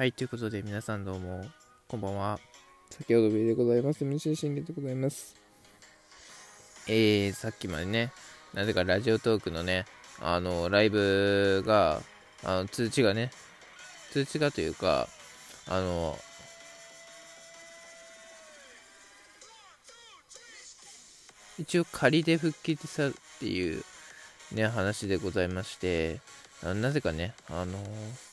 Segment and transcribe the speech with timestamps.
[0.00, 1.44] はい、ということで皆さんどうも、
[1.86, 2.40] こんばんは。
[2.88, 4.02] 先ほど B でございます。
[4.02, 5.36] 西信玄でございます。
[6.88, 8.10] えー、さっきまでね、
[8.54, 9.84] なぜかラジオトークのね、
[10.18, 12.00] あの、ライブが、
[12.42, 13.30] あの、通知がね、
[14.10, 15.06] 通知がというか、
[15.68, 16.18] あの、
[21.58, 23.84] 一応仮で復帰したっていう
[24.52, 26.20] ね、話でございまして、
[26.62, 27.76] あなぜかね、あの
[28.14, 28.29] す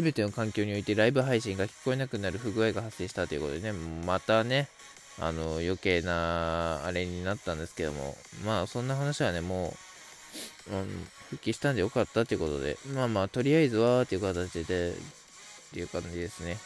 [0.00, 4.68] べての環境においてライブ配信が聞こえなくなる不具合が発生したということでね、またね、
[5.20, 9.74] あの余計なあれになったんですけども、まあそんな話はね、も
[10.70, 14.94] う、うん、復帰したんでよかったということで、まあまあ、とりあえずはっていう形で、っ
[15.72, 16.58] ていう感じですね。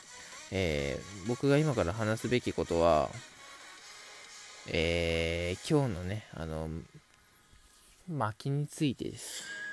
[0.52, 3.10] えー、僕が今から話すべきことは、
[4.68, 6.68] えー、今日のね、あの、
[8.08, 9.65] 薪についてです。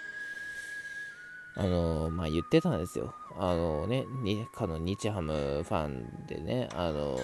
[1.55, 3.13] あのまあ言ってたんですよ。
[3.37, 7.17] あのね、にかの日ハムファンでね、あの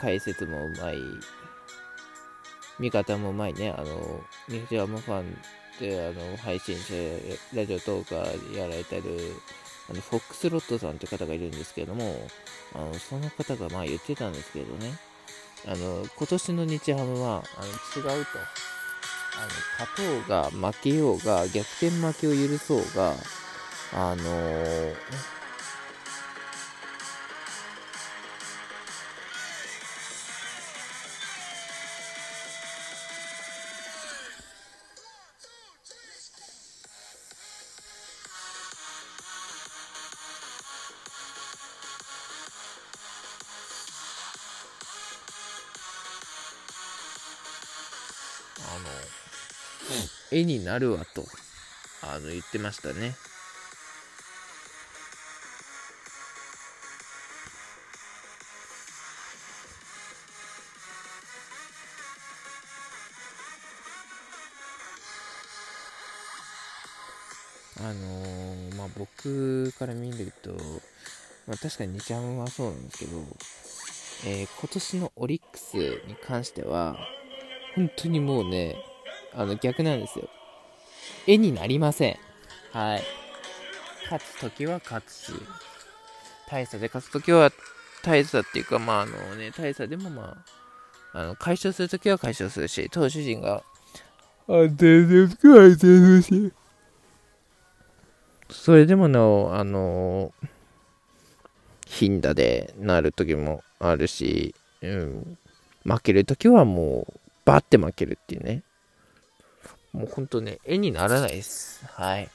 [0.00, 0.96] 解説もうまい、
[2.78, 5.36] 見方もうまいね、あの日ハムファン
[5.80, 6.94] であの配信者、
[7.54, 9.18] ラジオトーカーやられてる、
[9.88, 12.14] あのフォックスロットさんという方がいるんですけども、
[12.74, 14.92] あのその方がまあ言ってたんですけどね、
[15.66, 18.30] あの今年の日ハムはあの違うと。
[19.32, 23.14] あの勝とうが負けようが逆転負けを許そうが
[23.92, 24.22] あの、あの、
[50.30, 51.26] 絵になるわと、
[52.02, 53.16] あの、言ってましたね。
[67.82, 70.50] あのー、まあ、僕から見ると、
[71.46, 73.10] まあ、確かに日ハムはそうなんですけど、
[74.26, 75.76] えー、今年のオリックス
[76.06, 76.98] に関しては、
[77.74, 78.76] 本当にもうね、
[79.34, 80.28] あの逆なんですよ。
[81.26, 82.18] 絵になりません。
[82.72, 83.02] はい。
[84.04, 85.32] 勝つときは勝つし、
[86.50, 87.50] 大差で勝つときは
[88.02, 90.36] 大差っていうか、まああのね、大差でもま
[91.14, 93.62] あ、あの解消するときは解消するし、投手陣が
[94.48, 96.52] 安定するときは安定するし、
[98.50, 100.32] それでもなお、あの
[101.86, 105.38] 頻打でなるときもあるし、うん、
[105.84, 108.62] 負けるときはもう、バッて負けるっていうね。
[109.92, 111.84] もうほんとね、絵にならないです。
[111.86, 112.28] はい。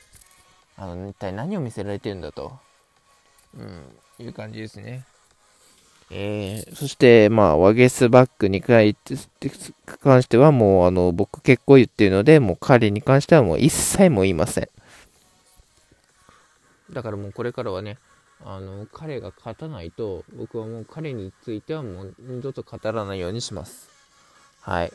[0.77, 2.51] あの、一体何を見せられてるんだと。
[3.57, 5.05] うん、いう感じですね。
[6.11, 8.93] えー、そして、まあ、ワゲスバックに関
[10.21, 14.69] しては、もう、あの、僕結構言ってるので、もう彼に関してはもう一切も言いません。
[16.91, 17.97] だからもうこれからはね、
[18.43, 23.89] あの、彼が勝たないと、僕はもう彼についてはもう二度と語らないようにします。
[24.61, 24.91] はい。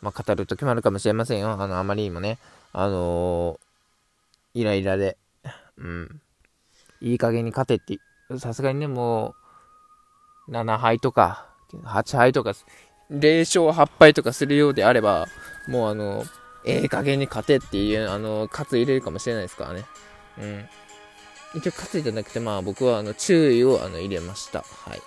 [0.00, 1.50] まあ、語る時もあるかもしれませんよ。
[1.50, 2.38] あの、あまりにもね、
[2.72, 5.16] あのー、イライラで、
[5.76, 6.20] うん。
[7.00, 7.98] いい加減に勝てって、
[8.38, 9.34] さすがにね、も
[10.48, 12.54] う、7敗とか、8敗とか、
[13.10, 15.26] 0勝8敗とかするようであれば、
[15.66, 16.24] もうあの、
[16.64, 19.84] ええ加減に勝てっていう、あの、勝つ入れるかもしれないですからね。
[20.38, 20.68] うん。
[21.54, 24.60] 一応勝つじゃなくて、まあ僕はあの、注意をあの入れました。
[24.60, 25.02] はい。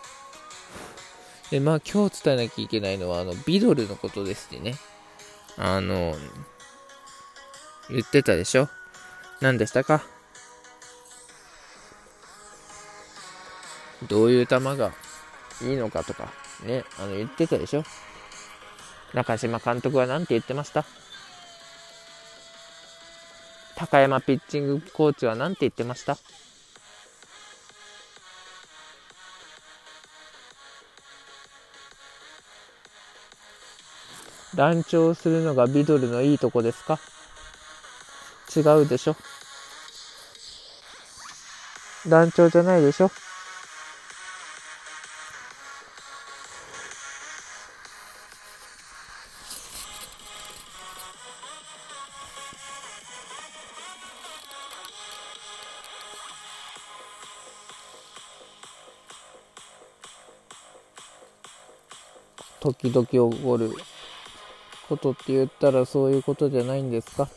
[1.51, 4.75] で、まあ今日伝えなきゃいけないのは、あの、ビドルのことですね。
[5.57, 6.15] あの、
[7.89, 8.69] 言ってたでしょ？
[9.39, 10.03] 何でしたか？
[14.07, 14.93] どういう球が
[15.61, 16.31] いいのかとか、
[16.63, 17.83] ね、あの、言ってたでしょ？
[19.13, 20.85] 中島監督は何て言ってました？
[23.81, 26.15] 高山ピッチングコーチは何て言ってました？
[34.55, 36.99] 乱調するのがビドルのいいとこですか？
[38.55, 39.15] 違うでしょ？
[42.07, 43.09] 団長じゃないでしょ？
[62.61, 63.73] 時々起こる
[64.87, 67.27] ことって言ったらそういうことじゃないんですか？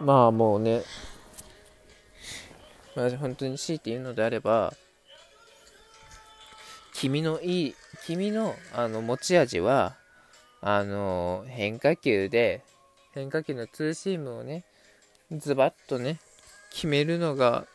[0.00, 0.82] まあもうね、
[2.94, 4.72] まあ、本当に強いて言うのであれば、
[6.92, 7.74] 君のいい、
[8.04, 9.96] 君のあの持ち味は、
[10.60, 12.62] あの変化球で、
[13.12, 14.64] 変化球のツーシームをね、
[15.32, 16.20] ズバッとね、
[16.70, 17.66] 決めるのが、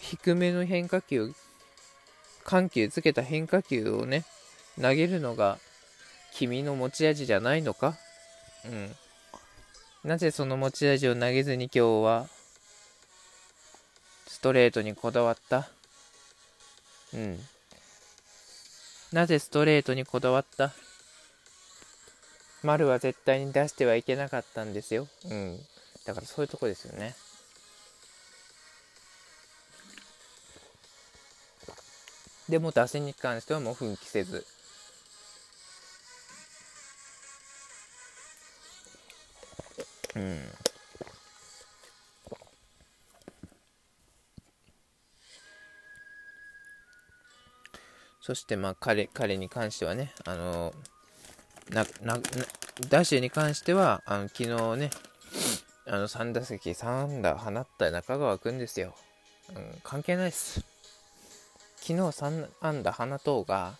[0.00, 1.32] 低めの変化球、
[2.44, 4.24] 緩急つけた変化球をね、
[4.80, 5.58] 投げるのが
[6.32, 7.96] 君の持ち味じゃないのか？
[8.64, 8.94] うん。
[10.04, 12.28] なぜその持ち味を投げずに今日は
[14.26, 15.68] ストレートにこだわった？
[17.14, 17.40] うん。
[19.12, 20.72] なぜストレートにこだわった？
[22.62, 25.06] 丸は絶対に出してはいけなかったんですよ。
[25.30, 25.58] うん。
[26.04, 27.14] だからそういうとこですよね。
[32.48, 34.44] でも打線に関してはもう奮起せず。
[48.24, 50.72] そしてまあ彼彼に関してはね、あの
[51.68, 52.18] なな
[52.88, 54.90] ダッシュに関してはあの昨日ね、
[55.86, 58.94] あの3打席3打放った中川君ですよ。
[59.54, 60.73] うん、関係ないです。
[61.86, 63.74] 昨日3安打放とうが、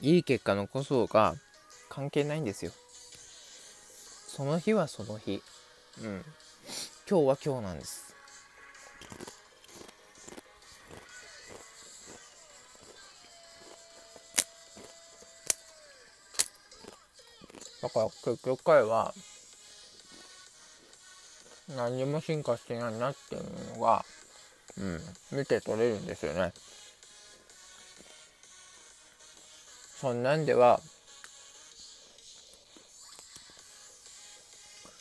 [0.00, 1.34] いい結果残そうが
[1.88, 2.70] 関係ないんですよ。
[4.28, 5.42] その日はその日。
[6.00, 6.24] うん。
[7.10, 8.14] 今日は今日なんです。
[17.82, 19.12] だから結局回は
[21.74, 24.04] 何にも進化してないなっていうのが、
[24.78, 25.00] うん、
[25.32, 26.52] 見て取れるんですよね。
[30.00, 30.80] そんなんでは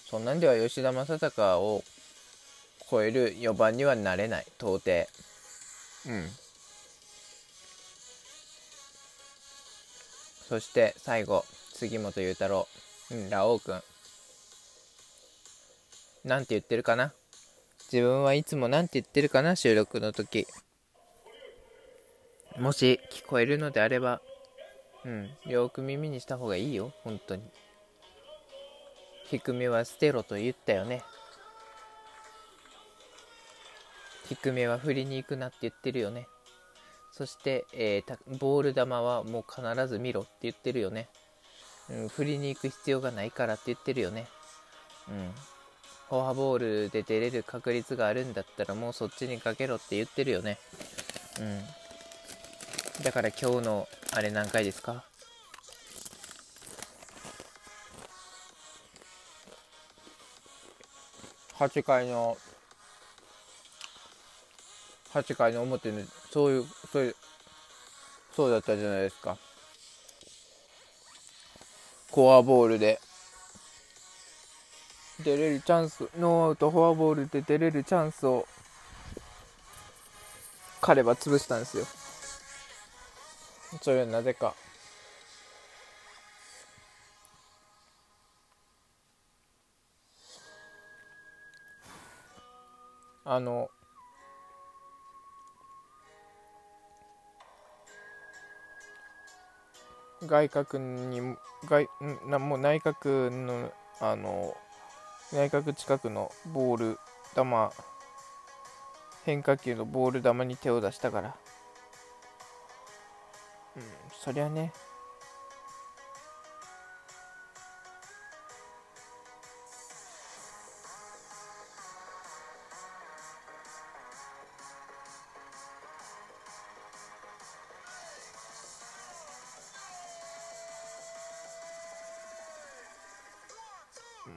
[0.10, 1.84] そんなんでは吉田正尚を
[2.90, 4.46] 超える4番にはなれない。
[4.58, 5.08] 到底。
[6.08, 6.30] うん。
[10.48, 12.68] そして最後杉本裕太郎。
[13.12, 13.82] うんラオウ君
[16.26, 17.14] なんて言ってるかな？
[17.92, 19.56] 自分はいつもなんて言ってるかな？
[19.56, 20.48] 収録の時。
[22.60, 24.22] もし聞こえるのであれば。
[25.06, 25.30] うん。
[25.46, 26.92] よく耳にした方がいいよ。
[27.04, 27.44] 本当に。
[29.30, 31.04] 低めは捨てろと言ったよね。
[34.28, 36.28] 低めは振りに行くなって言ってるよね。
[37.12, 41.08] そして、えー、ボール球はもう必ず見ろって言ってるよね、
[41.90, 44.28] うん、振りに行く必要がないからって言ってるよね。
[45.08, 45.32] うん。
[46.10, 50.60] フォアボールで出れる確率があるんだったらもうそっちにかけろって言ってるよね。
[51.40, 53.04] うん。
[53.04, 55.04] だから今日のあれ何回ですか
[61.58, 62.38] ？8回の
[65.14, 67.16] 8回の表にそういうそういう
[68.36, 69.38] そうだったじゃないですか。
[72.14, 73.00] フォアボールで。
[75.24, 78.46] 出れるチャンスノーアウトフォアボールで出れるチャンスを
[80.82, 81.86] 彼は潰したんですよ。
[83.82, 84.54] それはなぜか。
[93.28, 93.72] あの
[100.22, 101.36] 外角に
[101.68, 101.88] 外
[102.28, 104.56] なもう内角のあの
[105.34, 107.00] 内角近くのボール
[107.36, 107.44] 球
[109.26, 111.36] 変化球のボール球に手を出したから。
[113.76, 114.72] うんそりゃね。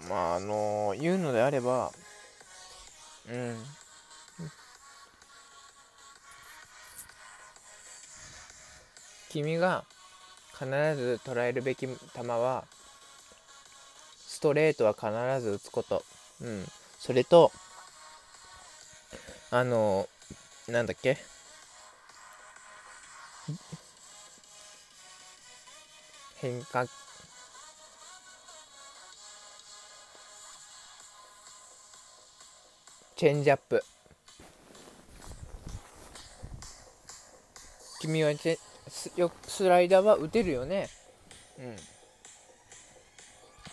[0.08, 1.92] まああの言うのであれば
[3.30, 3.56] うん。
[9.30, 9.84] 君が
[10.52, 12.64] 必ず捉えるべき球は
[14.26, 16.02] ストレートは必ず打つこと。
[16.40, 16.66] うん。
[16.98, 17.52] それと
[19.50, 20.08] あの
[20.66, 21.18] なんだっけ？
[26.40, 26.86] 変化
[33.18, 33.82] チェンジアップ。
[38.00, 40.88] 君はチェスよスライダーは打てるよね。
[41.58, 41.76] うん。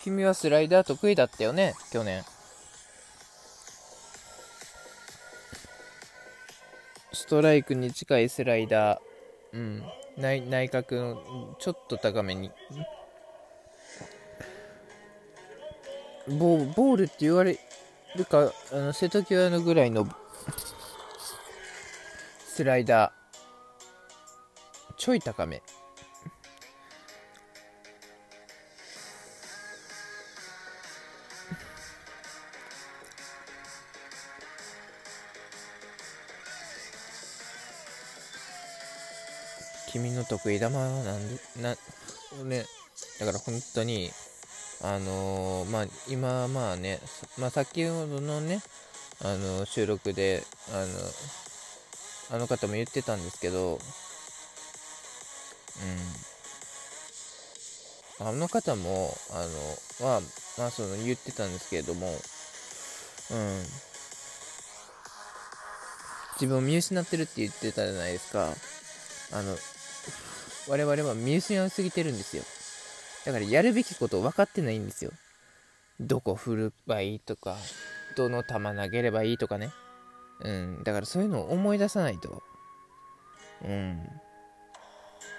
[0.01, 2.23] 君はスライダー得意だったよね去年。
[7.13, 8.99] ストライクに近いスライダー。
[9.53, 9.83] うん。
[10.17, 12.51] 内内角のちょっと高めに。
[16.27, 17.59] ボボールって言われ
[18.17, 20.07] るかあの瀬戸際のぐらいの
[22.45, 23.25] スライダー。
[24.97, 25.61] ちょい高め。
[39.91, 41.75] 君の得意玉なんでな
[42.43, 42.65] ね
[43.19, 44.11] だから本当に
[44.81, 46.99] あのー、まあ今まあね、
[47.37, 48.61] まあ、先ほどのね
[49.23, 50.85] あの収録であ
[52.31, 53.79] のあの方も言ってたんですけど
[58.19, 58.27] うん。
[58.27, 59.45] あの方もあ
[60.01, 60.21] のは
[60.57, 62.15] まあその言ってたんですけれどもうん。
[66.35, 68.53] 自分を見失ってるって言ってたじゃないですか。
[69.31, 69.55] あの
[70.67, 72.43] 我々は見失いすぎてるんですよ。
[73.25, 75.11] だからやるべきこと分かってないんですよ。
[75.99, 77.55] どこ振ればいいとか、
[78.15, 79.71] どの球投げればいいとかね。
[80.41, 80.83] うん。
[80.83, 82.43] だからそういうのを思い出さないと。
[83.63, 84.07] うん。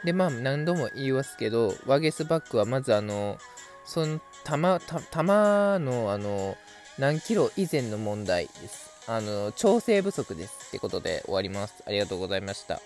[0.05, 3.39] で、まあ何度も言いますけど、ワゲスバックはまずあの、
[3.85, 4.53] その球、
[5.13, 6.57] 球のあの、
[6.99, 8.91] 何キロ以前の問題です。
[9.09, 10.69] あの、調整不足です。
[10.69, 11.83] ってことで終わります。
[11.87, 12.81] ありがとうございました。